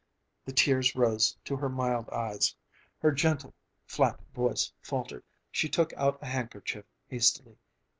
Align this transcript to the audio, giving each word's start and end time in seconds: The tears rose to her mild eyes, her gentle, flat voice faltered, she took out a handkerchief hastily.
The 0.45 0.51
tears 0.51 0.95
rose 0.95 1.37
to 1.45 1.55
her 1.57 1.69
mild 1.69 2.09
eyes, 2.09 2.55
her 3.01 3.11
gentle, 3.11 3.53
flat 3.85 4.19
voice 4.33 4.73
faltered, 4.81 5.23
she 5.51 5.69
took 5.69 5.93
out 5.93 6.17
a 6.23 6.25
handkerchief 6.25 6.85
hastily. 7.05 7.59